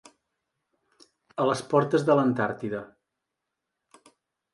A 1.43 1.45
les 1.49 1.61
portes 1.73 2.05
de 2.07 2.15
l'Antàrtida. 2.19 2.81